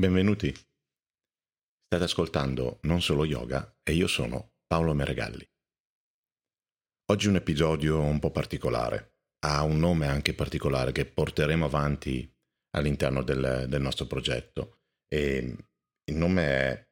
benvenuti. 0.00 0.48
State 1.84 2.04
ascoltando 2.04 2.78
Non 2.84 3.02
Solo 3.02 3.26
Yoga 3.26 3.76
e 3.82 3.92
io 3.92 4.06
sono 4.06 4.54
Paolo 4.66 4.94
Meregalli. 4.94 5.46
Oggi 7.12 7.28
un 7.28 7.36
episodio 7.36 8.00
un 8.00 8.18
po' 8.18 8.30
particolare, 8.30 9.16
ha 9.40 9.62
un 9.62 9.78
nome 9.78 10.06
anche 10.06 10.32
particolare 10.32 10.92
che 10.92 11.04
porteremo 11.04 11.66
avanti 11.66 12.26
all'interno 12.76 13.22
del, 13.22 13.66
del 13.68 13.82
nostro 13.82 14.06
progetto 14.06 14.78
e 15.06 15.54
il 16.04 16.16
nome 16.16 16.42
è 16.44 16.88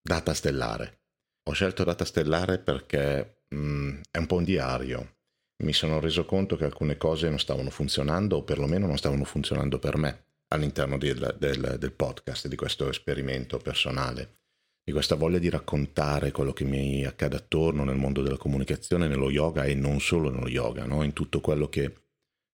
Data 0.00 0.32
Stellare. 0.32 1.00
Ho 1.48 1.52
scelto 1.54 1.82
Data 1.82 2.04
Stellare 2.04 2.60
perché 2.60 3.42
mh, 3.48 3.56
mm, 3.56 4.00
è 4.12 4.18
un 4.18 4.26
po' 4.26 4.36
un 4.36 4.44
diario. 4.44 5.16
Mi 5.64 5.72
sono 5.72 5.98
reso 5.98 6.24
conto 6.24 6.56
che 6.56 6.64
alcune 6.64 6.96
cose 6.98 7.28
non 7.28 7.40
stavano 7.40 7.70
funzionando 7.70 8.36
o 8.36 8.44
perlomeno 8.44 8.86
non 8.86 8.96
stavano 8.96 9.24
funzionando 9.24 9.80
per 9.80 9.96
me 9.96 10.26
all'interno 10.54 10.98
del, 10.98 11.36
del, 11.38 11.76
del 11.78 11.92
podcast, 11.92 12.48
di 12.48 12.56
questo 12.56 12.88
esperimento 12.88 13.58
personale, 13.58 14.38
di 14.84 14.92
questa 14.92 15.14
voglia 15.14 15.38
di 15.38 15.50
raccontare 15.50 16.30
quello 16.30 16.52
che 16.52 16.64
mi 16.64 17.04
accade 17.04 17.36
attorno 17.36 17.84
nel 17.84 17.96
mondo 17.96 18.22
della 18.22 18.36
comunicazione, 18.36 19.08
nello 19.08 19.30
yoga 19.30 19.64
e 19.64 19.74
non 19.74 20.00
solo 20.00 20.30
nello 20.30 20.48
yoga, 20.48 20.84
no? 20.84 21.02
in 21.02 21.12
tutto 21.12 21.40
quello 21.40 21.68
che, 21.68 21.92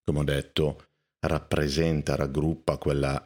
come 0.04 0.20
ho 0.20 0.24
detto, 0.24 0.90
rappresenta, 1.26 2.16
raggruppa 2.16 2.78
quella 2.78 3.24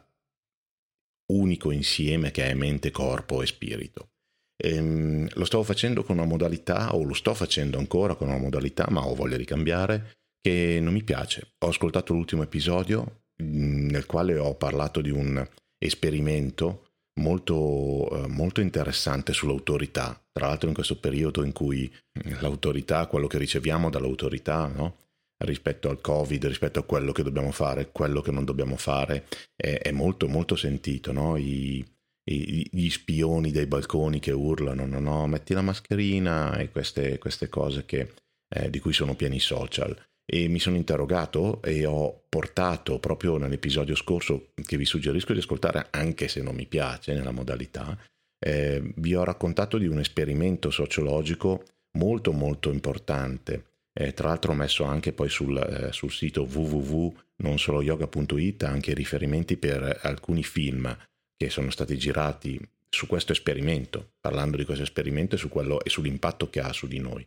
unico 1.33 1.71
insieme 1.71 2.31
che 2.31 2.47
è 2.47 2.53
mente, 2.53 2.91
corpo 2.91 3.41
e 3.41 3.45
spirito. 3.45 4.11
E, 4.57 4.75
ehm, 4.75 5.27
lo 5.33 5.45
stavo 5.45 5.63
facendo 5.63 6.03
con 6.03 6.17
una 6.17 6.27
modalità, 6.27 6.95
o 6.95 7.03
lo 7.03 7.13
sto 7.13 7.33
facendo 7.33 7.77
ancora 7.77 8.15
con 8.15 8.27
una 8.27 8.37
modalità, 8.37 8.87
ma 8.89 9.05
ho 9.05 9.15
voglia 9.15 9.37
di 9.37 9.45
cambiare, 9.45 10.17
che 10.41 10.79
non 10.81 10.93
mi 10.93 11.03
piace. 11.03 11.53
Ho 11.59 11.69
ascoltato 11.69 12.13
l'ultimo 12.13 12.43
episodio 12.43 13.24
nel 13.37 14.05
quale 14.05 14.37
ho 14.37 14.55
parlato 14.55 15.01
di 15.01 15.09
un 15.09 15.45
esperimento 15.77 16.85
molto, 17.19 18.23
eh, 18.23 18.27
molto 18.27 18.61
interessante 18.61 19.33
sull'autorità. 19.33 20.19
Tra 20.31 20.47
l'altro 20.47 20.67
in 20.67 20.75
questo 20.75 20.99
periodo 20.99 21.43
in 21.43 21.53
cui 21.53 21.91
l'autorità, 22.39 23.07
quello 23.07 23.27
che 23.27 23.37
riceviamo 23.37 23.89
dall'autorità, 23.89 24.67
no? 24.67 24.97
rispetto 25.37 25.89
al 25.89 26.01
Covid, 26.01 26.45
rispetto 26.45 26.79
a 26.79 26.83
quello 26.83 27.11
che 27.11 27.23
dobbiamo 27.23 27.51
fare, 27.51 27.91
quello 27.91 28.21
che 28.21 28.31
non 28.31 28.45
dobbiamo 28.45 28.77
fare, 28.77 29.25
è, 29.55 29.79
è 29.81 29.91
molto 29.91 30.27
molto 30.27 30.55
sentito. 30.55 31.11
No? 31.11 31.37
I, 31.37 31.85
i, 32.31 32.69
gli 32.71 32.89
spioni 32.89 33.51
dai 33.51 33.67
balconi 33.67 34.19
che 34.19 34.31
urlano, 34.31 34.85
no, 34.85 34.99
no, 34.99 35.27
metti 35.27 35.53
la 35.53 35.61
mascherina 35.61 36.57
e 36.57 36.69
queste, 36.69 37.17
queste 37.17 37.49
cose 37.49 37.85
che, 37.85 38.13
eh, 38.49 38.69
di 38.69 38.79
cui 38.79 38.93
sono 38.93 39.15
pieni 39.15 39.37
i 39.37 39.41
social 39.41 39.95
e 40.25 40.47
mi 40.47 40.59
sono 40.59 40.75
interrogato 40.75 41.61
e 41.61 41.85
ho 41.85 42.23
portato 42.27 42.97
proprio 42.99 43.37
nell'episodio 43.37 43.95
scorso 43.95 44.47
che 44.65 44.75
vi 44.75 44.85
suggerisco 44.85 45.33
di 45.33 45.39
ascoltare 45.39 45.87
anche 45.91 46.27
se 46.27 46.41
non 46.41 46.55
mi 46.55 46.65
piace 46.65 47.13
nella 47.13 47.31
modalità, 47.31 47.95
eh, 48.39 48.81
vi 48.95 49.13
ho 49.15 49.23
raccontato 49.23 49.77
di 49.77 49.85
un 49.87 49.99
esperimento 49.99 50.71
sociologico 50.71 51.63
molto 51.91 52.31
molto 52.31 52.71
importante. 52.71 53.65
Eh, 53.93 54.13
tra 54.13 54.29
l'altro 54.29 54.51
ho 54.51 54.55
messo 54.55 54.83
anche 54.83 55.13
poi 55.13 55.29
sul, 55.29 55.55
eh, 55.57 55.91
sul 55.93 56.11
sito 56.11 56.41
www.nonsoloyoga.it 56.43 58.63
anche 58.63 58.93
riferimenti 58.93 59.55
per 59.57 59.99
alcuni 60.01 60.43
film 60.43 60.93
che 61.37 61.49
sono 61.49 61.69
stati 61.69 61.97
girati 61.97 62.59
su 62.89 63.07
questo 63.07 63.31
esperimento, 63.31 64.11
parlando 64.19 64.57
di 64.57 64.65
questo 64.65 64.83
esperimento 64.83 65.35
e, 65.35 65.37
su 65.37 65.47
quello, 65.49 65.81
e 65.83 65.89
sull'impatto 65.89 66.49
che 66.49 66.59
ha 66.59 66.73
su 66.73 66.87
di 66.87 66.99
noi. 66.99 67.25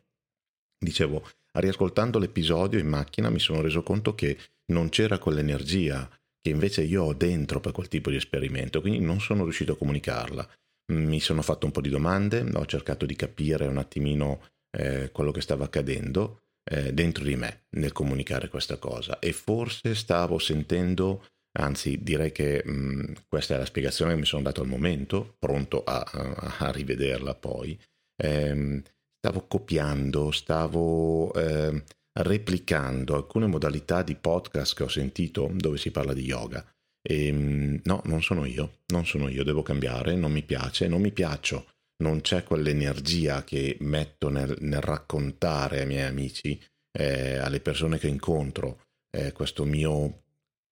Dicevo, 0.78 1.26
riascoltando 1.52 2.18
l'episodio 2.18 2.78
in 2.78 2.88
macchina 2.88 3.30
mi 3.30 3.38
sono 3.38 3.60
reso 3.60 3.82
conto 3.82 4.14
che 4.14 4.36
non 4.72 4.88
c'era 4.88 5.18
quell'energia 5.18 6.08
che 6.41 6.50
invece 6.50 6.82
io 6.82 7.04
ho 7.04 7.14
dentro 7.14 7.60
per 7.60 7.72
quel 7.72 7.88
tipo 7.88 8.10
di 8.10 8.16
esperimento, 8.16 8.80
quindi 8.80 9.00
non 9.00 9.20
sono 9.20 9.42
riuscito 9.42 9.72
a 9.72 9.76
comunicarla. 9.76 10.48
Mi 10.92 11.20
sono 11.20 11.42
fatto 11.42 11.66
un 11.66 11.72
po' 11.72 11.80
di 11.80 11.91
domande, 11.91 12.41
ho 12.54 12.64
cercato 12.64 13.04
di 13.04 13.14
capire 13.14 13.66
un 13.66 13.76
attimino 13.76 14.46
eh, 14.76 15.10
quello 15.10 15.32
che 15.32 15.41
stava 15.41 15.64
accadendo 15.64 16.42
eh, 16.70 16.92
dentro 16.92 17.25
di 17.25 17.36
me 17.36 17.65
nel 17.76 17.92
comunicare 17.92 18.48
questa 18.48 18.78
cosa 18.78 19.19
e 19.19 19.32
forse 19.32 19.94
stavo 19.94 20.38
sentendo, 20.38 21.26
anzi 21.59 22.03
direi 22.03 22.32
che 22.32 22.62
mh, 22.65 23.25
questa 23.28 23.56
è 23.56 23.59
la 23.59 23.66
spiegazione 23.66 24.12
che 24.12 24.20
mi 24.20 24.26
sono 24.26 24.42
dato 24.42 24.62
al 24.62 24.69
momento, 24.69 25.34
pronto 25.38 25.84
a, 25.84 26.00
a, 26.00 26.56
a 26.59 26.70
rivederla 26.70 27.34
poi. 27.34 27.78
Eh, 28.16 28.82
stavo 29.18 29.46
copiando, 29.46 30.30
stavo 30.30 31.32
eh, 31.34 31.82
replicando 32.20 33.14
alcune 33.16 33.46
modalità 33.46 34.02
di 34.02 34.14
podcast 34.14 34.74
che 34.74 34.84
ho 34.84 34.88
sentito 34.88 35.50
dove 35.54 35.76
si 35.76 35.90
parla 35.90 36.12
di 36.12 36.22
yoga. 36.22 36.64
E, 37.02 37.26
ehm, 37.26 37.80
no, 37.84 38.02
non 38.04 38.22
sono 38.22 38.44
io, 38.44 38.80
non 38.86 39.04
sono 39.06 39.28
io, 39.28 39.44
devo 39.44 39.62
cambiare, 39.62 40.14
non 40.14 40.32
mi 40.32 40.42
piace, 40.42 40.88
non 40.88 41.00
mi 41.00 41.12
piaccio, 41.12 41.66
non 42.02 42.20
c'è 42.20 42.44
quell'energia 42.44 43.44
che 43.44 43.76
metto 43.80 44.28
nel, 44.28 44.56
nel 44.60 44.80
raccontare 44.80 45.80
ai 45.80 45.86
miei 45.86 46.06
amici, 46.06 46.60
eh, 46.92 47.36
alle 47.38 47.60
persone 47.60 47.98
che 47.98 48.08
incontro, 48.08 48.82
eh, 49.10 49.32
questo 49.32 49.64
mio 49.64 50.22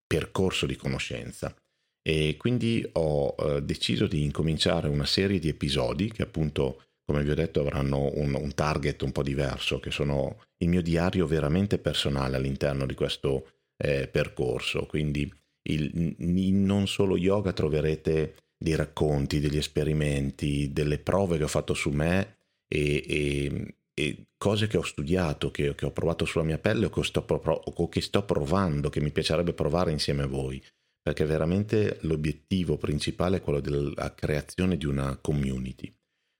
percorso 0.06 0.66
di 0.66 0.76
conoscenza. 0.76 1.54
E 2.00 2.36
quindi 2.38 2.88
ho 2.92 3.34
eh, 3.36 3.62
deciso 3.62 4.06
di 4.06 4.22
incominciare 4.22 4.86
una 4.86 5.06
serie 5.06 5.40
di 5.40 5.48
episodi 5.48 6.12
che 6.12 6.22
appunto 6.22 6.85
come 7.06 7.22
vi 7.22 7.30
ho 7.30 7.36
detto, 7.36 7.60
avranno 7.60 8.10
un, 8.14 8.34
un, 8.34 8.52
target 8.52 9.00
un 9.02 9.12
po' 9.12 9.22
diverso, 9.22 9.78
che 9.78 9.92
sono 9.92 10.42
il 10.58 10.68
mio 10.68 10.82
diario 10.82 11.26
veramente 11.26 11.78
personale 11.78 12.36
all'interno 12.36 12.84
di 12.84 12.94
questo 12.94 13.48
eh, 13.76 14.08
percorso. 14.08 14.86
Quindi 14.86 15.32
il, 15.68 16.16
in 16.18 16.64
non 16.64 16.88
solo 16.88 17.16
yoga 17.16 17.52
troverete 17.52 18.34
dei 18.58 18.74
racconti, 18.74 19.38
degli 19.38 19.56
esperimenti, 19.56 20.72
delle 20.72 20.98
prove 20.98 21.38
che 21.38 21.44
ho 21.44 21.48
fatto 21.48 21.74
su 21.74 21.90
me 21.90 22.38
e, 22.66 23.04
e, 23.06 23.76
e 23.94 24.26
cose 24.36 24.66
che 24.66 24.76
ho 24.76 24.82
studiato, 24.82 25.52
che, 25.52 25.76
che, 25.76 25.86
ho 25.86 25.92
provato 25.92 26.24
sulla 26.24 26.44
mia 26.44 26.58
pelle 26.58 26.86
o 26.86 26.90
che, 26.90 27.04
sto, 27.04 27.24
o 27.24 27.88
che 27.88 28.00
sto 28.00 28.24
provando, 28.24 28.90
che 28.90 29.00
mi 29.00 29.12
piacerebbe 29.12 29.52
provare 29.52 29.92
insieme 29.92 30.24
a 30.24 30.26
voi. 30.26 30.60
Perché 31.00 31.24
veramente 31.24 31.98
l'obiettivo 32.00 32.78
principale 32.78 33.36
è 33.36 33.40
quello 33.40 33.60
della 33.60 34.12
creazione 34.12 34.76
di 34.76 34.86
una 34.86 35.16
community 35.18 35.94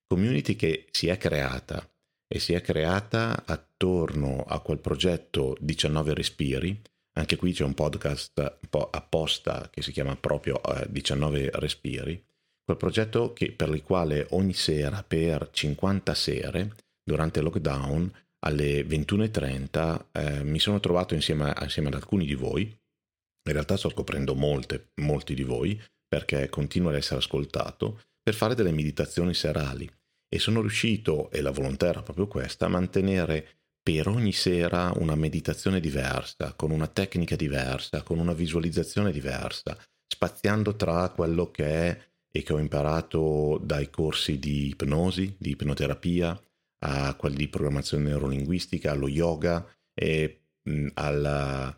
community 0.07 0.57
che 0.57 0.87
si 0.91 1.09
è 1.09 1.19
creata 1.19 1.89
e 2.29 2.39
si 2.39 2.53
è 2.55 2.61
creata 2.61 3.45
attorno 3.45 4.45
a 4.47 4.61
quel 4.61 4.79
progetto 4.79 5.57
19 5.61 6.15
respiri. 6.15 6.81
Anche 7.19 7.37
qui 7.37 7.53
c'è 7.53 7.65
un 7.65 7.75
podcast 7.75 8.39
un 8.39 8.69
po' 8.69 8.91
apposta 8.91 9.71
che 9.71 9.83
si 9.83 9.93
chiama 9.93 10.17
proprio 10.17 10.63
eh, 10.63 10.87
19 10.91 11.51
respiri. 11.55 12.23
Quel 12.65 12.77
progetto 12.77 13.33
che, 13.33 13.53
per 13.53 13.69
il 13.69 13.83
quale 13.83 14.27
ogni 14.31 14.53
sera 14.53 15.05
per 15.07 15.51
50 15.51 16.15
sere 16.15 16.75
durante 17.03 17.39
il 17.39 17.45
lockdown 17.45 18.13
alle 18.45 18.83
21.30 18.83 20.07
eh, 20.13 20.45
mi 20.45 20.59
sono 20.59 20.81
trovato 20.81 21.15
insieme, 21.15 21.55
insieme 21.63 21.89
ad 21.89 21.95
alcuni 21.95 22.27
di 22.27 22.35
voi. 22.35 22.63
In 22.63 23.53
realtà 23.53 23.77
sto 23.77 23.89
scoprendo 23.89 24.35
molte, 24.35 24.89
molti 24.97 25.35
di 25.35 25.45
voi 25.45 25.81
perché 26.09 26.49
continuo 26.49 26.91
ad 26.91 26.97
essere 26.97 27.19
ascoltato 27.19 28.03
per 28.27 28.35
fare 28.35 28.57
delle 28.57 28.73
meditazioni 28.73 29.35
serali. 29.35 29.89
E 30.29 30.41
sono 30.41 30.61
riuscito, 30.61 31.31
e 31.31 31.41
la 31.41 31.53
volontà 31.53 31.87
era 31.87 32.03
proprio 32.03 32.27
questa, 32.27 32.67
a 32.67 32.69
mantenere 32.69 33.47
per 33.81 34.09
ogni 34.09 34.33
sera 34.33 34.93
una 34.97 35.15
meditazione 35.15 35.79
diversa, 35.79 36.53
con 36.55 36.73
una 36.73 36.89
tecnica 36.89 37.37
diversa, 37.37 38.03
con 38.03 38.19
una 38.19 38.33
visualizzazione 38.33 39.13
diversa, 39.13 39.79
spaziando 40.13 40.75
tra 40.75 41.09
quello 41.11 41.53
che 41.53 41.65
è 41.67 42.01
e 42.29 42.43
che 42.43 42.53
ho 42.53 42.59
imparato 42.59 43.61
dai 43.63 43.91
corsi 43.91 44.41
di 44.41 44.71
ipnosi, 44.71 45.37
di 45.39 45.51
ipnoterapia, 45.51 46.37
a 46.85 47.15
quelli 47.15 47.37
di 47.37 47.49
programmazione 47.49 48.09
neurolinguistica, 48.09 48.91
allo 48.91 49.07
yoga 49.07 49.65
e 49.95 50.47
mh, 50.65 50.89
alla 50.95 51.73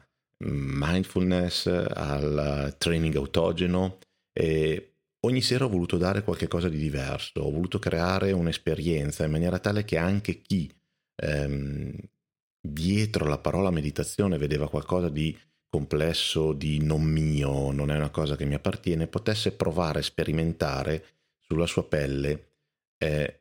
mindfulness, 0.44 1.66
al 1.66 2.74
training 2.78 3.16
autogeno 3.16 3.98
e 4.32 4.94
ogni 5.20 5.40
sera 5.40 5.64
ho 5.64 5.68
voluto 5.68 5.96
dare 5.96 6.22
qualcosa 6.22 6.68
di 6.68 6.78
diverso, 6.78 7.40
ho 7.40 7.50
voluto 7.50 7.78
creare 7.78 8.32
un'esperienza 8.32 9.24
in 9.24 9.30
maniera 9.30 9.58
tale 9.58 9.84
che 9.84 9.96
anche 9.96 10.40
chi 10.40 10.72
ehm, 11.16 11.94
dietro 12.60 13.26
la 13.26 13.38
parola 13.38 13.70
meditazione 13.70 14.38
vedeva 14.38 14.68
qualcosa 14.68 15.08
di 15.08 15.36
complesso, 15.68 16.52
di 16.52 16.82
non 16.82 17.02
mio, 17.02 17.70
non 17.72 17.90
è 17.90 17.96
una 17.96 18.10
cosa 18.10 18.36
che 18.36 18.44
mi 18.44 18.54
appartiene, 18.54 19.06
potesse 19.06 19.52
provare 19.52 20.02
sperimentare 20.02 21.04
sulla 21.38 21.66
sua 21.66 21.86
pelle 21.86 22.52
eh, 22.98 23.40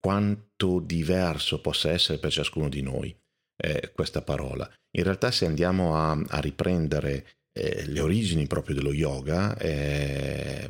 quanto 0.00 0.80
diverso 0.80 1.60
possa 1.60 1.90
essere 1.90 2.18
per 2.18 2.32
ciascuno 2.32 2.68
di 2.68 2.82
noi 2.82 3.16
eh, 3.56 3.92
questa 3.94 4.22
parola. 4.22 4.68
In 4.96 5.04
realtà 5.04 5.30
se 5.30 5.46
andiamo 5.46 5.96
a, 5.96 6.12
a 6.12 6.40
riprendere 6.40 7.26
eh, 7.52 7.86
le 7.86 8.00
origini 8.00 8.46
proprio 8.46 8.74
dello 8.74 8.92
yoga, 8.92 9.56
eh, 9.56 10.68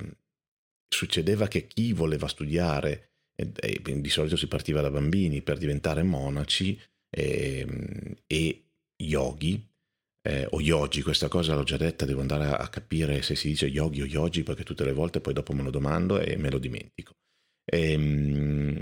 succedeva 0.90 1.48
che 1.48 1.66
chi 1.66 1.92
voleva 1.92 2.26
studiare, 2.28 3.10
e, 3.34 3.52
e 3.82 4.00
di 4.00 4.10
solito 4.10 4.37
si 4.37 4.48
partiva 4.48 4.81
da 4.81 4.90
bambini 4.90 5.40
per 5.40 5.56
diventare 5.56 6.02
monaci 6.02 6.78
e, 7.08 7.60
ehm, 7.60 8.16
e 8.26 8.64
yogi, 8.96 9.66
eh, 10.22 10.46
o 10.50 10.60
yogi, 10.60 11.02
questa 11.02 11.28
cosa 11.28 11.54
l'ho 11.54 11.62
già 11.62 11.76
detta, 11.76 12.04
devo 12.04 12.20
andare 12.20 12.46
a, 12.48 12.69
capire 12.69 13.22
se 13.22 13.34
si 13.34 13.48
dice 13.48 13.66
yogi 13.66 14.02
o 14.02 14.06
yogi 14.06 14.42
perché 14.42 14.64
tutte 14.64 14.84
le 14.84 14.92
volte 14.92 15.20
poi 15.20 15.32
dopo 15.32 15.54
me 15.54 15.62
lo 15.62 15.70
domando 15.70 16.20
e 16.20 16.37
me 16.37 16.50
lo 16.50 16.58
dimentico. 16.58 17.14
E, 17.64 17.92
ehm, 17.92 18.81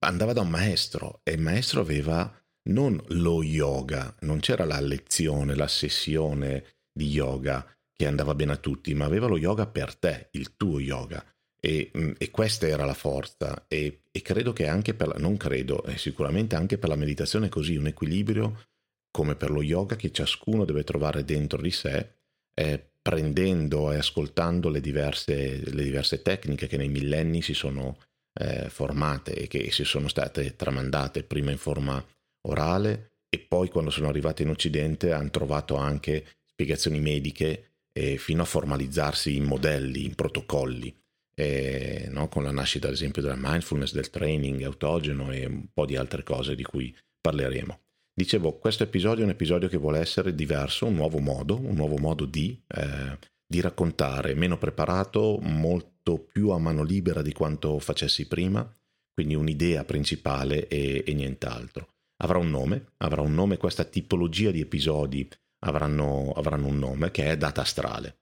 andava 0.00 0.32
da 0.32 0.40
un 0.40 0.50
maestro 0.50 1.20
e 1.22 1.32
il 1.32 1.40
maestro 1.40 1.80
aveva 1.80 2.30
non 2.70 3.00
lo 3.08 3.42
yoga, 3.42 4.14
non 4.20 4.40
c'era 4.40 4.64
la 4.64 4.80
lezione, 4.80 5.54
la 5.54 5.68
sessione 5.68 6.64
di 6.92 7.08
yoga 7.08 7.66
che 7.96 8.06
andava 8.06 8.34
bene 8.34 8.52
a 8.52 8.56
tutti, 8.56 8.94
ma 8.94 9.04
aveva 9.04 9.26
lo 9.26 9.38
yoga 9.38 9.66
per 9.66 9.94
te, 9.94 10.28
il 10.32 10.56
tuo 10.56 10.80
yoga. 10.80 11.24
E, 11.60 11.90
mm, 11.96 12.12
e 12.18 12.30
questa 12.30 12.66
era 12.66 12.84
la 12.84 12.94
forza 12.94 13.64
e, 13.68 14.02
e, 14.10 14.22
credo 14.22 14.52
che 14.52 14.66
anche 14.66 14.92
per 14.94 15.08
la, 15.08 15.14
non 15.16 15.36
credo, 15.36 15.82
eh, 15.84 15.96
sicuramente 15.96 16.56
anche 16.56 16.76
per 16.76 16.90
la 16.90 16.96
meditazione 16.96 17.48
così, 17.48 17.76
un 17.76 17.86
equilibrio 17.86 18.66
come 19.10 19.36
per 19.36 19.50
lo 19.50 19.62
yoga 19.62 19.96
che 19.96 20.10
ciascuno 20.10 20.64
deve 20.64 20.84
trovare 20.84 21.24
dentro 21.24 21.62
di 21.62 21.70
sé, 21.70 22.16
eh, 22.52 22.84
prendendo 23.00 23.92
e 23.92 23.96
ascoltando 23.96 24.68
le 24.68 24.80
diverse, 24.80 25.62
le 25.70 25.82
diverse, 25.84 26.20
tecniche 26.20 26.66
che 26.66 26.76
nei 26.76 26.88
millenni 26.88 27.40
si 27.40 27.54
sono 27.54 27.98
eh, 28.34 28.68
formate 28.68 29.34
e 29.34 29.46
che 29.46 29.70
si 29.70 29.84
sono 29.84 30.08
state 30.08 30.56
tramandate 30.56 31.22
prima 31.22 31.50
in 31.50 31.58
forma 31.58 32.04
orale 32.48 33.12
e 33.28 33.38
poi 33.38 33.68
quando 33.68 33.90
sono 33.90 34.08
arrivate 34.08 34.42
in 34.42 34.50
Occidente 34.50 35.12
hanno 35.12 35.30
trovato 35.30 35.76
anche 35.76 36.24
spiegazioni 36.44 37.00
mediche 37.00 37.73
eh, 37.96 38.18
fino 38.18 38.42
a 38.42 38.46
formalizzarsi 38.46 39.36
in 39.36 39.44
modelli, 39.44 40.04
in 40.04 40.14
protocolli, 40.14 40.94
eh, 41.36 42.08
no? 42.10 42.28
con 42.28 42.42
la 42.42 42.50
nascita 42.50 42.88
ad 42.88 42.92
esempio 42.92 43.22
della 43.22 43.38
mindfulness, 43.38 43.92
del 43.92 44.10
training 44.10 44.62
autogeno 44.62 45.32
e 45.32 45.46
un 45.46 45.66
po' 45.72 45.86
di 45.86 45.96
altre 45.96 46.22
cose 46.22 46.54
di 46.54 46.64
cui 46.64 46.94
parleremo. 47.20 47.80
Dicevo, 48.12 48.58
questo 48.58 48.84
episodio 48.84 49.22
è 49.22 49.24
un 49.24 49.32
episodio 49.32 49.68
che 49.68 49.76
vuole 49.76 49.98
essere 49.98 50.34
diverso, 50.34 50.86
un 50.86 50.94
nuovo 50.94 51.18
modo, 51.18 51.58
un 51.58 51.74
nuovo 51.74 51.96
modo 51.96 52.26
di, 52.26 52.60
eh, 52.68 53.18
di 53.46 53.60
raccontare, 53.60 54.34
meno 54.34 54.58
preparato, 54.58 55.38
molto 55.40 56.18
più 56.18 56.50
a 56.50 56.58
mano 56.58 56.82
libera 56.84 57.22
di 57.22 57.32
quanto 57.32 57.78
facessi 57.80 58.28
prima, 58.28 58.68
quindi 59.12 59.34
un'idea 59.34 59.84
principale 59.84 60.68
e, 60.68 61.02
e 61.04 61.14
nient'altro. 61.14 61.88
Avrà 62.18 62.38
un 62.38 62.50
nome, 62.50 62.92
avrà 62.98 63.20
un 63.20 63.34
nome, 63.34 63.56
questa 63.56 63.84
tipologia 63.84 64.52
di 64.52 64.60
episodi 64.60 65.28
avranno, 65.64 66.32
avranno 66.32 66.68
un 66.68 66.78
nome 66.78 67.10
che 67.10 67.30
è 67.30 67.36
data 67.36 67.62
astrale. 67.62 68.20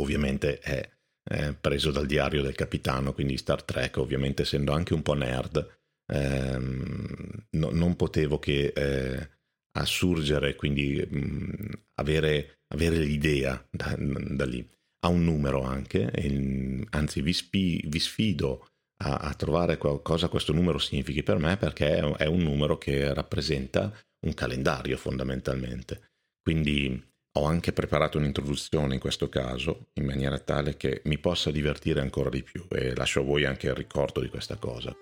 Ovviamente 0.00 0.58
è, 0.58 0.88
è 1.22 1.52
preso 1.54 1.90
dal 1.90 2.06
diario 2.06 2.42
del 2.42 2.54
capitano, 2.54 3.12
quindi 3.12 3.36
Star 3.36 3.62
Trek, 3.62 3.96
ovviamente 3.98 4.42
essendo 4.42 4.72
anche 4.72 4.94
un 4.94 5.02
po' 5.02 5.14
nerd, 5.14 5.78
ehm, 6.12 7.46
no, 7.50 7.70
non 7.70 7.96
potevo 7.96 8.38
che 8.38 8.72
eh, 8.74 9.30
assurgere, 9.78 10.56
quindi 10.56 11.06
mh, 11.08 11.18
mm, 11.18 11.72
avere, 12.00 12.62
avere, 12.68 12.98
l'idea 12.98 13.66
da, 13.70 13.94
da, 13.98 14.44
lì. 14.44 14.68
Ha 15.04 15.08
un 15.08 15.22
numero 15.22 15.62
anche, 15.62 16.10
e, 16.10 16.86
anzi 16.90 17.20
vi, 17.20 17.32
spi, 17.32 17.84
vi 17.86 18.00
sfido 18.00 18.68
a, 19.02 19.16
a, 19.16 19.34
trovare 19.34 19.76
cosa 19.76 20.28
questo 20.28 20.52
numero 20.52 20.78
significhi 20.78 21.22
per 21.22 21.38
me 21.38 21.58
perché 21.58 21.98
è 22.16 22.26
un 22.26 22.42
numero 22.42 22.78
che 22.78 23.12
rappresenta 23.12 23.92
un 24.26 24.34
calendario 24.34 24.96
fondamentalmente. 24.96 26.13
Quindi 26.44 27.12
ho 27.36 27.46
anche 27.46 27.72
preparato 27.72 28.18
un'introduzione 28.18 28.92
in 28.92 29.00
questo 29.00 29.30
caso 29.30 29.86
in 29.94 30.04
maniera 30.04 30.38
tale 30.38 30.76
che 30.76 31.00
mi 31.04 31.16
possa 31.16 31.50
divertire 31.50 32.02
ancora 32.02 32.28
di 32.28 32.42
più 32.42 32.66
e 32.68 32.94
lascio 32.94 33.20
a 33.20 33.24
voi 33.24 33.46
anche 33.46 33.68
il 33.68 33.74
ricordo 33.74 34.20
di 34.20 34.28
questa 34.28 34.56
cosa. 34.56 34.94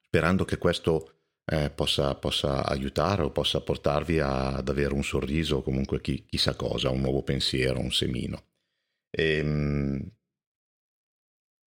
Sperando 0.00 0.44
che 0.44 0.58
questo 0.58 1.22
eh, 1.44 1.68
possa, 1.70 2.14
possa, 2.14 2.64
aiutare 2.64 3.22
o 3.22 3.32
possa 3.32 3.60
portarvi 3.62 4.20
a, 4.20 4.54
ad 4.54 4.68
avere 4.68 4.94
un 4.94 5.02
sorriso 5.02 5.56
o 5.56 5.62
comunque 5.62 6.00
chi, 6.00 6.24
chissà 6.24 6.54
cosa, 6.54 6.90
un 6.90 7.00
nuovo 7.00 7.24
pensiero, 7.24 7.80
un 7.80 7.90
semino. 7.90 8.44
E, 9.10 9.38
ehm, 9.38 10.10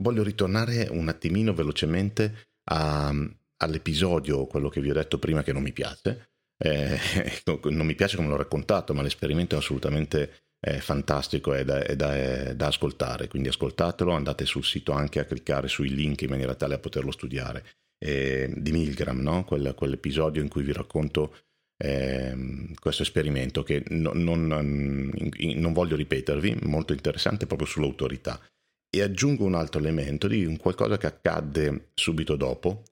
voglio 0.02 0.22
ritornare 0.22 0.88
un 0.90 1.08
attimino 1.08 1.54
velocemente 1.54 2.48
a, 2.70 3.12
all'episodio, 3.58 4.46
quello 4.46 4.68
che 4.68 4.80
vi 4.80 4.90
ho 4.90 4.94
detto 4.94 5.18
prima 5.18 5.42
che 5.42 5.52
non 5.52 5.62
mi 5.62 5.72
piace. 5.72 6.30
Eh, 6.58 6.98
non 7.70 7.86
mi 7.86 7.94
piace 7.94 8.16
come 8.16 8.28
l'ho 8.28 8.36
raccontato, 8.36 8.94
ma 8.94 9.02
l'esperimento 9.02 9.54
è 9.54 9.58
assolutamente 9.58 10.46
eh, 10.60 10.80
fantastico 10.80 11.54
e 11.54 11.64
da, 11.64 11.82
è 11.82 11.94
da, 11.94 12.16
è 12.16 12.54
da 12.56 12.66
ascoltare, 12.66 13.28
quindi 13.28 13.48
ascoltatelo, 13.48 14.12
andate 14.12 14.44
sul 14.44 14.64
sito 14.64 14.92
anche 14.92 15.20
a 15.20 15.24
cliccare 15.24 15.68
sui 15.68 15.88
link 15.88 16.22
in 16.22 16.30
maniera 16.30 16.54
tale 16.54 16.74
a 16.74 16.78
poterlo 16.78 17.10
studiare 17.10 17.64
eh, 17.98 18.52
di 18.56 18.72
Milgram, 18.72 19.20
no? 19.20 19.44
Quell, 19.44 19.74
quell'episodio 19.74 20.42
in 20.42 20.48
cui 20.48 20.62
vi 20.62 20.72
racconto 20.72 21.36
eh, 21.80 22.74
questo 22.78 23.02
esperimento 23.02 23.62
che 23.62 23.84
no, 23.88 24.12
non, 24.14 24.46
non, 24.46 25.72
voglio 25.72 25.96
ripetervi, 25.96 26.58
molto 26.62 26.92
interessante 26.92 27.46
proprio 27.46 27.68
sull'autorità. 27.68 28.40
E 28.90 29.02
aggiungo 29.02 29.44
un 29.44 29.54
altro 29.54 29.80
elemento 29.80 30.26
di 30.28 30.56
qualcosa 30.56 30.96
che 30.96 31.06
accadde 31.06 31.90
subito 31.94 32.36
dopo, 32.36 32.84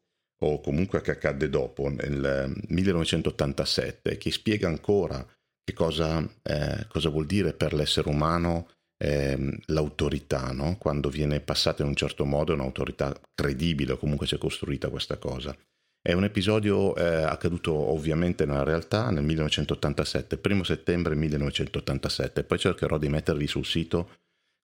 o 0.43 0.61
comunque 0.61 1.01
che 1.01 1.13
accadde 1.13 1.49
dopo, 1.49 1.89
nel 1.89 2.53
1987, 2.69 4.19
che 4.19 4.31
spiega 4.31 4.69
ancora 4.69 5.27
che 5.65 5.73
cosa, 5.73 6.23
eh, 6.43 6.87
cosa 6.89 7.09
vuol 7.09 7.27
dire 7.27 7.53
per 7.53 7.73
l'essere 7.73 8.09
umano 8.09 8.69
eh, 8.99 9.59
l'autorità, 9.67 10.53
no? 10.53 10.77
quando 10.79 11.09
viene 11.09 11.41
passata 11.41 11.83
in 11.83 11.89
un 11.89 11.97
certo 11.97 12.25
modo 12.25 12.53
è 12.53 12.55
un'autorità 12.55 13.15
credibile 13.35 13.93
o 13.93 13.97
comunque 13.97 14.27
c'è 14.27 14.39
costruita 14.39 14.91
questa 14.91 15.17
cosa. 15.17 15.57
È 16.01 16.13
un 16.13 16.23
episodio 16.23 16.95
eh, 16.95 17.03
accaduto 17.05 17.75
ovviamente 17.75 18.47
nella 18.47 18.63
realtà 18.63 19.11
nel 19.11 19.25
1987, 19.25 20.37
primo 20.37 20.63
settembre 20.63 21.17
1987, 21.17 22.45
poi 22.45 22.59
cercherò 22.59 22.97
di 22.97 23.09
mettervi 23.09 23.47
sul 23.49 23.65
sito 23.65 24.11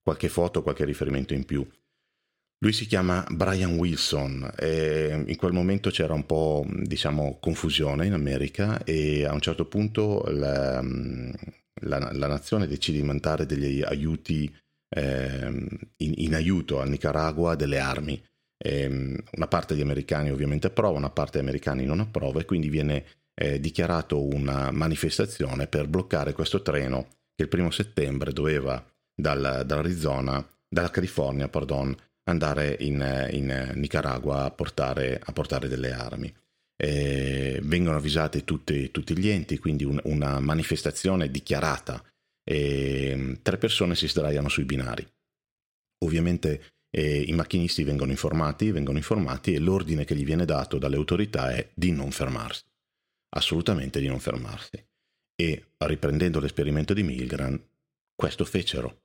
qualche 0.03 0.29
foto, 0.29 0.63
qualche 0.63 0.85
riferimento 0.85 1.35
in 1.35 1.45
più. 1.45 1.67
Lui 2.63 2.73
si 2.73 2.87
chiama 2.87 3.27
Brian 3.29 3.77
Wilson 3.77 4.53
e 4.57 5.25
in 5.27 5.37
quel 5.37 5.53
momento 5.53 5.91
c'era 5.91 6.15
un 6.15 6.25
po' 6.27 6.65
diciamo 6.69 7.39
confusione 7.41 8.07
in 8.07 8.13
America 8.13 8.85
e 8.85 9.25
a 9.25 9.33
un 9.33 9.41
certo 9.41 9.67
punto 9.67 10.23
la, 10.29 10.81
la, 11.81 12.11
la 12.13 12.27
nazione 12.29 12.69
decide 12.69 12.99
di 12.99 13.05
mandare 13.05 13.47
degli 13.47 13.83
aiuti 13.83 14.55
eh, 14.91 15.47
in, 15.97 16.13
in, 16.17 16.35
aiuto 16.35 16.81
al 16.81 16.89
Nicaragua 16.89 17.57
delle 17.57 17.81
armi. 17.81 18.23
Eh, 18.57 18.87
una 18.87 19.49
parte 19.49 19.75
degli 19.75 19.83
americani 19.83 20.31
ovviamente 20.31 20.69
approva, 20.69 20.99
una 20.99 21.11
parte 21.11 21.39
degli 21.39 21.49
americani 21.49 21.85
non 21.85 21.99
approva 21.99 22.41
e 22.41 22.45
quindi 22.45 22.69
viene 22.69 23.05
eh, 23.35 23.59
dichiarato 23.59 24.25
una 24.25 24.71
manifestazione 24.71 25.67
per 25.67 25.89
bloccare 25.89 26.33
questo 26.33 26.63
treno 26.63 27.09
che 27.35 27.43
il 27.43 27.49
primo 27.49 27.73
settembre 27.73 28.33
doveva 28.33 28.85
dal, 29.15 29.63
dall'Arizona, 29.65 30.47
dalla 30.69 30.91
California, 30.91 31.49
pardon, 31.49 31.95
andare 32.25 32.77
in, 32.81 33.29
in 33.33 33.73
Nicaragua 33.75 34.45
a 34.45 34.51
portare, 34.51 35.21
a 35.23 35.33
portare 35.33 35.69
delle 35.69 35.93
armi 35.93 36.33
eh, 36.83 37.61
vengono 37.63 37.97
avvisati 37.97 38.43
tutti, 38.43 38.91
tutti, 38.91 39.17
gli 39.17 39.29
enti, 39.29 39.59
quindi 39.59 39.85
un, 39.85 40.01
una 40.05 40.41
manifestazione 40.41 41.31
dichiarata. 41.31 42.05
E 42.45 43.39
tre 43.41 43.57
persone 43.57 43.95
si 43.95 44.09
sdraiano 44.09 44.49
sui 44.49 44.65
binari. 44.65 45.07
Ovviamente 46.05 46.73
eh, 46.91 47.21
i 47.21 47.33
macchinisti 47.33 47.85
vengono 47.85 48.11
informati, 48.11 48.73
vengono 48.73 48.99
informati 48.99 49.55
e 49.55 49.61
l'ordine 49.61 50.05
che 50.05 50.17
gli 50.17 50.25
viene 50.25 50.45
dato 50.45 50.79
dalle 50.79 50.97
autorità 50.97 51.53
è 51.53 51.71
di 51.73 51.93
non 51.93 52.11
fermarsi, 52.11 52.65
assolutamente 53.37 54.01
di 54.01 54.09
non 54.09 54.19
fermarsi. 54.19 54.85
E 55.37 55.67
riprendendo 55.79 56.41
l'esperimento 56.41 56.95
di 56.95 57.05
Milgram, 57.05 57.61
questo 58.23 58.45
fecero. 58.45 59.01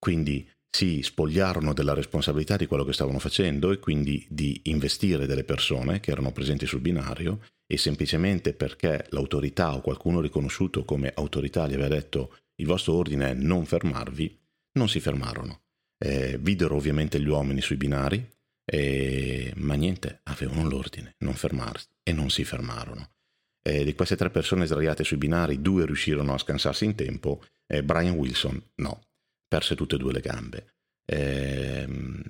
Quindi 0.00 0.44
si 0.68 1.00
spogliarono 1.00 1.72
della 1.72 1.94
responsabilità 1.94 2.56
di 2.56 2.66
quello 2.66 2.82
che 2.82 2.92
stavano 2.92 3.20
facendo 3.20 3.70
e 3.70 3.78
quindi 3.78 4.26
di 4.28 4.62
investire 4.64 5.26
delle 5.26 5.44
persone 5.44 6.00
che 6.00 6.10
erano 6.10 6.32
presenti 6.32 6.66
sul 6.66 6.80
binario 6.80 7.46
e 7.72 7.78
semplicemente 7.78 8.54
perché 8.54 9.06
l'autorità 9.10 9.76
o 9.76 9.80
qualcuno 9.80 10.20
riconosciuto 10.20 10.84
come 10.84 11.12
autorità 11.14 11.68
gli 11.68 11.74
aveva 11.74 11.86
detto 11.86 12.36
il 12.56 12.66
vostro 12.66 12.94
ordine 12.94 13.30
è 13.30 13.34
non 13.34 13.64
fermarvi, 13.64 14.36
non 14.72 14.88
si 14.88 14.98
fermarono. 14.98 15.60
Eh, 15.96 16.36
videro 16.40 16.74
ovviamente 16.74 17.20
gli 17.20 17.28
uomini 17.28 17.60
sui 17.60 17.76
binari, 17.76 18.28
E, 18.70 19.52
ma 19.56 19.74
niente, 19.74 20.20
avevano 20.24 20.68
l'ordine, 20.68 21.14
non 21.20 21.34
fermarsi 21.34 21.86
e 22.02 22.12
non 22.12 22.28
si 22.28 22.42
fermarono. 22.44 23.17
E 23.62 23.84
di 23.84 23.94
queste 23.94 24.16
tre 24.16 24.30
persone 24.30 24.66
sdraiate 24.66 25.04
sui 25.04 25.16
binari, 25.16 25.60
due 25.60 25.86
riuscirono 25.86 26.34
a 26.34 26.38
scansarsi 26.38 26.84
in 26.84 26.94
tempo, 26.94 27.44
e 27.66 27.82
Brian 27.82 28.14
Wilson 28.14 28.62
no, 28.76 29.08
perse 29.46 29.74
tutte 29.74 29.96
e 29.96 29.98
due 29.98 30.12
le 30.12 30.20
gambe. 30.20 30.74
E, 31.04 31.82
ehm, 31.82 32.22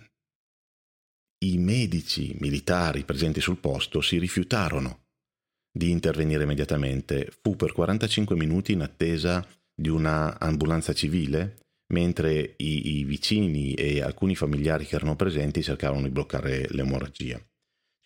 I 1.44 1.58
medici 1.58 2.36
militari 2.40 3.04
presenti 3.04 3.40
sul 3.40 3.58
posto 3.58 4.00
si 4.00 4.18
rifiutarono 4.18 5.06
di 5.70 5.90
intervenire 5.90 6.42
immediatamente. 6.42 7.30
Fu 7.42 7.54
per 7.54 7.72
45 7.72 8.34
minuti 8.34 8.72
in 8.72 8.82
attesa 8.82 9.46
di 9.72 9.88
una 9.88 10.38
ambulanza 10.40 10.92
civile 10.92 11.58
mentre 11.92 12.54
i, 12.58 12.98
i, 12.98 13.04
vicini 13.04 13.74
e 13.74 14.02
alcuni 14.02 14.34
familiari 14.34 14.84
che 14.84 14.96
erano 14.96 15.16
presenti 15.16 15.62
cercavano 15.62 16.02
di 16.02 16.10
bloccare 16.10 16.66
l'emorragia. 16.70 17.40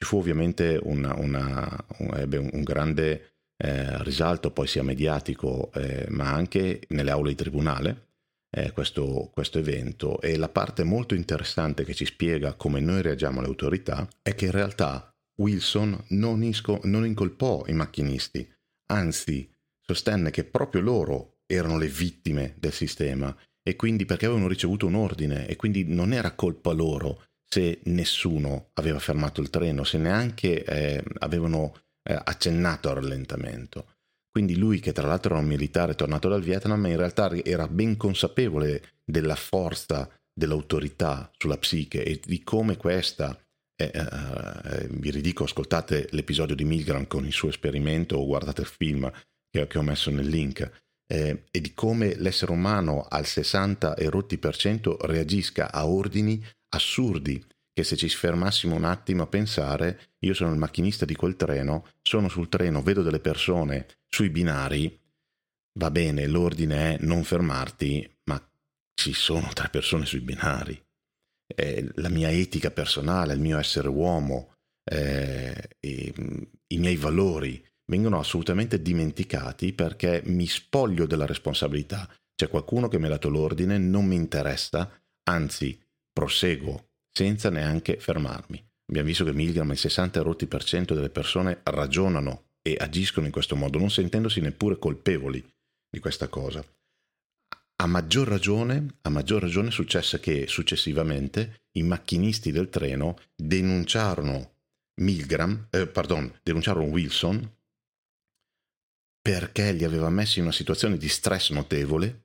Fu 0.04 0.18
ovviamente 0.18 0.78
una, 0.82 1.14
una, 1.16 1.84
un, 1.98 2.10
ebbe 2.16 2.36
un, 2.36 2.50
un 2.52 2.62
grande 2.62 3.32
eh, 3.56 4.02
risalto 4.02 4.50
poi 4.50 4.66
sia 4.66 4.82
mediatico 4.82 5.70
eh, 5.74 6.06
ma 6.08 6.32
anche 6.32 6.80
nelle 6.88 7.10
aule 7.10 7.30
di 7.30 7.36
tribunale 7.36 8.06
eh, 8.50 8.72
questo, 8.72 9.30
questo, 9.32 9.58
evento. 9.58 10.20
E 10.20 10.36
la 10.36 10.48
parte 10.48 10.84
molto 10.84 11.14
interessante 11.14 11.84
che 11.84 11.94
ci 11.94 12.04
spiega 12.04 12.54
come 12.54 12.80
noi 12.80 13.02
reagiamo 13.02 13.38
alle 13.38 13.48
autorità 13.48 14.08
è 14.20 14.34
che 14.34 14.46
in 14.46 14.50
realtà 14.50 15.14
Wilson 15.36 16.04
non, 16.08 16.42
isco, 16.42 16.80
non 16.84 17.06
incolpò 17.06 17.64
i 17.66 17.72
macchinisti, 17.72 18.46
anzi 18.90 19.50
sostenne 19.80 20.30
che 20.30 20.44
proprio 20.44 20.82
loro 20.82 21.38
erano 21.46 21.78
le 21.78 21.88
vittime 21.88 22.54
del 22.58 22.72
sistema 22.72 23.34
e 23.62 23.76
quindi 23.76 24.04
perché 24.04 24.26
avevano 24.26 24.48
ricevuto 24.48 24.86
un 24.86 24.94
ordine 24.94 25.46
e 25.46 25.56
quindi 25.56 25.84
non 25.84 26.12
era 26.12 26.32
colpa 26.32 26.72
loro 26.72 27.26
se 27.52 27.80
nessuno 27.84 28.70
aveva 28.74 28.98
fermato 28.98 29.42
il 29.42 29.50
treno, 29.50 29.84
se 29.84 29.98
neanche 29.98 30.64
eh, 30.64 31.04
avevano 31.18 31.74
eh, 32.02 32.18
accennato 32.24 32.88
al 32.88 32.94
rallentamento. 32.94 33.96
Quindi 34.30 34.56
lui, 34.56 34.80
che 34.80 34.92
tra 34.92 35.06
l'altro 35.06 35.32
era 35.34 35.42
un 35.42 35.48
militare 35.48 35.94
tornato 35.94 36.30
dal 36.30 36.40
Vietnam, 36.40 36.86
in 36.86 36.96
realtà 36.96 37.30
era 37.44 37.68
ben 37.68 37.98
consapevole 37.98 39.00
della 39.04 39.34
forza 39.34 40.08
dell'autorità 40.32 41.30
sulla 41.36 41.58
psiche 41.58 42.02
e 42.02 42.22
di 42.24 42.42
come 42.42 42.78
questa, 42.78 43.38
eh, 43.76 43.90
eh, 43.92 44.00
eh 44.00 44.88
vi 44.88 45.10
ridico, 45.10 45.44
ascoltate 45.44 46.08
l'episodio 46.12 46.54
di 46.54 46.64
Milgram 46.64 47.06
con 47.06 47.26
il 47.26 47.32
suo 47.32 47.50
esperimento 47.50 48.16
o 48.16 48.24
guardate 48.24 48.62
il 48.62 48.66
film 48.66 49.12
che, 49.50 49.66
che 49.66 49.78
ho 49.78 49.82
messo 49.82 50.10
nel 50.10 50.26
link, 50.26 50.81
eh, 51.12 51.44
e 51.50 51.60
di 51.60 51.74
come 51.74 52.14
l'essere 52.16 52.52
umano 52.52 53.04
al 53.06 53.26
60 53.26 53.96
e 53.96 54.08
rotti 54.08 54.38
per 54.38 54.56
cento 54.56 54.96
reagisca 55.02 55.70
a 55.70 55.86
ordini 55.86 56.42
assurdi 56.70 57.44
che 57.74 57.84
se 57.84 57.96
ci 57.96 58.08
fermassimo 58.08 58.74
un 58.74 58.84
attimo 58.84 59.22
a 59.22 59.26
pensare, 59.26 60.14
io 60.20 60.32
sono 60.32 60.52
il 60.52 60.58
macchinista 60.58 61.04
di 61.04 61.14
quel 61.14 61.36
treno, 61.36 61.86
sono 62.02 62.28
sul 62.28 62.48
treno, 62.48 62.82
vedo 62.82 63.02
delle 63.02 63.20
persone 63.20 63.86
sui 64.08 64.30
binari, 64.30 64.98
va 65.78 65.90
bene, 65.90 66.26
l'ordine 66.26 66.94
è 66.94 66.96
non 67.00 67.24
fermarti, 67.24 68.18
ma 68.24 68.42
ci 68.94 69.12
sono 69.12 69.50
tre 69.52 69.68
persone 69.68 70.06
sui 70.06 70.20
binari. 70.20 70.82
Eh, 71.46 71.90
la 71.96 72.08
mia 72.08 72.30
etica 72.30 72.70
personale, 72.70 73.34
il 73.34 73.40
mio 73.40 73.58
essere 73.58 73.88
uomo, 73.88 74.54
eh, 74.84 75.76
i, 75.80 76.12
i 76.68 76.78
miei 76.78 76.96
valori, 76.96 77.62
vengono 77.92 78.18
assolutamente 78.18 78.80
dimenticati 78.80 79.74
perché 79.74 80.22
mi 80.24 80.46
spoglio 80.46 81.04
della 81.04 81.26
responsabilità. 81.26 82.08
C'è 82.34 82.48
qualcuno 82.48 82.88
che 82.88 82.98
mi 82.98 83.04
ha 83.04 83.10
dato 83.10 83.28
l'ordine, 83.28 83.76
non 83.76 84.06
mi 84.06 84.14
interessa, 84.14 84.90
anzi 85.24 85.78
proseguo 86.10 86.88
senza 87.12 87.50
neanche 87.50 87.98
fermarmi. 87.98 88.64
Abbiamo 88.86 89.08
visto 89.08 89.24
che 89.24 89.34
Milgram 89.34 89.70
il 89.70 89.76
60 89.76 90.22
rotti 90.22 90.46
per 90.46 90.64
cento 90.64 90.94
delle 90.94 91.10
persone 91.10 91.60
ragionano 91.64 92.52
e 92.62 92.76
agiscono 92.78 93.26
in 93.26 93.32
questo 93.32 93.56
modo, 93.56 93.78
non 93.78 93.90
sentendosi 93.90 94.40
neppure 94.40 94.78
colpevoli 94.78 95.44
di 95.90 95.98
questa 95.98 96.28
cosa. 96.28 96.64
A 97.76 97.86
maggior 97.86 98.26
ragione, 98.26 98.86
a 99.02 99.10
maggior 99.10 99.42
ragione 99.42 99.70
successe 99.70 100.18
che 100.18 100.46
successivamente 100.46 101.66
i 101.72 101.82
macchinisti 101.82 102.52
del 102.52 102.70
treno 102.70 103.18
denunciarono 103.36 104.54
Milgram, 105.00 105.66
eh, 105.70 105.86
pardon, 105.86 106.32
denunciarono 106.42 106.86
Wilson 106.86 107.60
perché 109.22 109.70
li 109.72 109.84
aveva 109.84 110.10
messi 110.10 110.38
in 110.38 110.44
una 110.44 110.52
situazione 110.52 110.98
di 110.98 111.08
stress 111.08 111.50
notevole, 111.50 112.24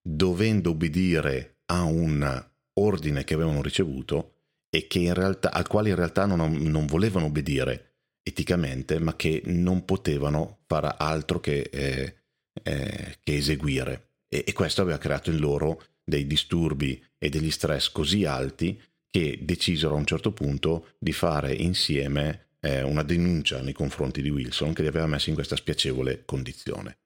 dovendo 0.00 0.70
obbedire 0.70 1.60
a 1.66 1.82
un 1.84 2.44
ordine 2.74 3.24
che 3.24 3.34
avevano 3.34 3.62
ricevuto 3.62 4.34
e 4.68 4.86
realtà, 5.14 5.50
al 5.50 5.66
quale 5.66 5.88
in 5.88 5.94
realtà 5.94 6.26
non, 6.26 6.52
non, 6.52 6.84
volevano 6.84 7.26
obbedire 7.26 7.94
eticamente, 8.22 8.98
ma 8.98 9.16
che 9.16 9.40
non 9.46 9.84
potevano 9.84 10.58
fare 10.66 10.94
altro 10.98 11.40
che, 11.40 11.70
eh, 11.72 12.16
eh, 12.62 13.16
che 13.22 13.36
eseguire. 13.36 14.10
E, 14.28 14.44
e 14.46 14.52
questo 14.52 14.82
aveva 14.82 14.98
creato 14.98 15.30
in 15.30 15.38
loro 15.38 15.82
dei 16.04 16.26
disturbi 16.26 17.02
e 17.18 17.30
degli 17.30 17.50
stress 17.50 17.90
così 17.90 18.24
alti 18.26 18.80
che 19.10 19.38
decisero 19.40 19.94
a 19.94 19.98
un 19.98 20.04
certo 20.04 20.32
punto 20.32 20.94
di 20.98 21.12
fare 21.12 21.54
insieme 21.54 22.45
eh, 22.66 22.82
una 22.82 23.04
denuncia 23.04 23.62
nei 23.62 23.72
confronti 23.72 24.20
di 24.20 24.28
Wilson 24.28 24.72
che 24.72 24.82
li 24.82 24.88
aveva 24.88 25.06
messi 25.06 25.28
in 25.28 25.36
questa 25.36 25.54
spiacevole 25.54 26.24
condizione. 26.24 26.98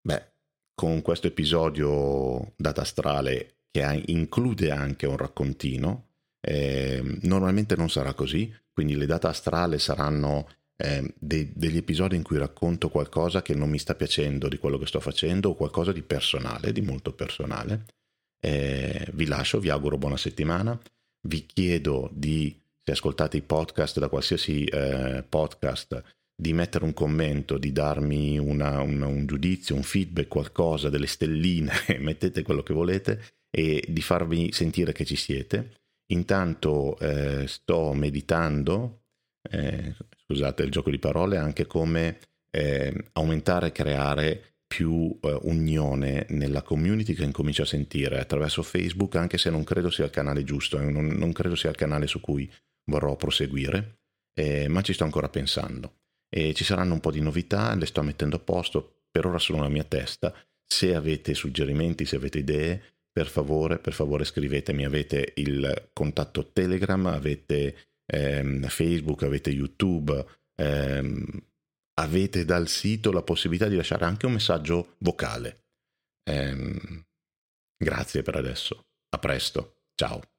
Beh, 0.00 0.32
con 0.74 1.02
questo 1.02 1.26
episodio 1.26 2.54
data 2.56 2.80
astrale 2.80 3.64
che 3.70 4.02
include 4.06 4.70
anche 4.70 5.06
un 5.06 5.18
raccontino, 5.18 6.06
eh, 6.40 7.18
normalmente 7.22 7.76
non 7.76 7.90
sarà 7.90 8.14
così, 8.14 8.50
quindi 8.72 8.96
le 8.96 9.04
date 9.04 9.26
astrale 9.26 9.78
saranno 9.78 10.48
eh, 10.76 11.14
de- 11.18 11.52
degli 11.54 11.76
episodi 11.76 12.16
in 12.16 12.22
cui 12.22 12.38
racconto 12.38 12.88
qualcosa 12.88 13.42
che 13.42 13.54
non 13.54 13.68
mi 13.68 13.78
sta 13.78 13.94
piacendo 13.94 14.48
di 14.48 14.56
quello 14.56 14.78
che 14.78 14.86
sto 14.86 15.00
facendo 15.00 15.50
o 15.50 15.54
qualcosa 15.54 15.92
di 15.92 16.02
personale, 16.02 16.72
di 16.72 16.80
molto 16.80 17.12
personale. 17.12 17.84
Eh, 18.40 19.10
vi 19.12 19.26
lascio, 19.26 19.58
vi 19.58 19.68
auguro 19.68 19.98
buona 19.98 20.16
settimana, 20.16 20.80
vi 21.26 21.44
chiedo 21.44 22.08
di 22.14 22.58
se 22.88 22.92
ascoltate 22.92 23.36
i 23.36 23.42
podcast 23.42 23.98
da 23.98 24.08
qualsiasi 24.08 24.64
eh, 24.64 25.22
podcast, 25.28 26.02
di 26.34 26.54
mettere 26.54 26.86
un 26.86 26.94
commento, 26.94 27.58
di 27.58 27.70
darmi 27.70 28.38
una, 28.38 28.80
una, 28.80 29.06
un 29.06 29.26
giudizio, 29.26 29.74
un 29.74 29.82
feedback, 29.82 30.28
qualcosa, 30.28 30.88
delle 30.88 31.06
stelline, 31.06 31.70
mettete 32.00 32.42
quello 32.42 32.62
che 32.62 32.72
volete 32.72 33.22
e 33.50 33.84
di 33.86 34.00
farvi 34.00 34.52
sentire 34.52 34.92
che 34.92 35.04
ci 35.04 35.16
siete. 35.16 35.80
Intanto 36.12 36.98
eh, 36.98 37.46
sto 37.46 37.92
meditando, 37.92 39.02
eh, 39.50 39.94
scusate 40.24 40.62
il 40.62 40.70
gioco 40.70 40.90
di 40.90 40.98
parole, 40.98 41.36
anche 41.36 41.66
come 41.66 42.20
eh, 42.50 42.94
aumentare 43.12 43.66
e 43.66 43.72
creare 43.72 44.42
più 44.66 45.14
eh, 45.20 45.38
unione 45.42 46.24
nella 46.30 46.62
community 46.62 47.12
che 47.12 47.24
incomincia 47.24 47.64
a 47.64 47.66
sentire 47.66 48.18
attraverso 48.18 48.62
Facebook, 48.62 49.16
anche 49.16 49.36
se 49.36 49.50
non 49.50 49.62
credo 49.62 49.90
sia 49.90 50.06
il 50.06 50.10
canale 50.10 50.42
giusto, 50.42 50.78
eh, 50.78 50.90
non, 50.90 51.06
non 51.08 51.32
credo 51.32 51.54
sia 51.54 51.68
il 51.68 51.76
canale 51.76 52.06
su 52.06 52.20
cui 52.20 52.50
vorrò 52.88 53.16
proseguire, 53.16 54.00
eh, 54.34 54.68
ma 54.68 54.82
ci 54.82 54.92
sto 54.92 55.04
ancora 55.04 55.28
pensando. 55.28 56.00
E 56.28 56.52
ci 56.54 56.64
saranno 56.64 56.94
un 56.94 57.00
po' 57.00 57.10
di 57.10 57.20
novità, 57.20 57.74
le 57.74 57.86
sto 57.86 58.02
mettendo 58.02 58.36
a 58.36 58.40
posto, 58.40 59.04
per 59.10 59.26
ora 59.26 59.38
sono 59.38 59.58
nella 59.58 59.70
mia 59.70 59.84
testa. 59.84 60.34
Se 60.66 60.94
avete 60.94 61.32
suggerimenti, 61.34 62.04
se 62.04 62.16
avete 62.16 62.38
idee, 62.38 62.82
per 63.10 63.26
favore, 63.26 63.78
per 63.78 63.94
favore 63.94 64.24
scrivetemi, 64.24 64.84
avete 64.84 65.32
il 65.36 65.90
contatto 65.92 66.52
Telegram, 66.52 67.06
avete 67.06 67.76
ehm, 68.06 68.66
Facebook, 68.68 69.22
avete 69.22 69.50
YouTube, 69.50 70.24
ehm, 70.54 71.26
avete 71.94 72.44
dal 72.44 72.68
sito 72.68 73.10
la 73.10 73.22
possibilità 73.22 73.68
di 73.68 73.76
lasciare 73.76 74.04
anche 74.04 74.26
un 74.26 74.32
messaggio 74.32 74.96
vocale. 74.98 75.64
Ehm, 76.30 77.06
grazie 77.76 78.22
per 78.22 78.36
adesso, 78.36 78.86
a 79.08 79.18
presto, 79.18 79.86
ciao. 79.94 80.37